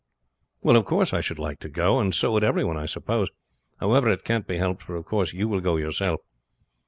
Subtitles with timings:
[0.63, 3.29] "Well, of course I should like to go, and so would everyone I suppose,
[3.79, 6.21] however, it can't be helped; for of course you will go yourself."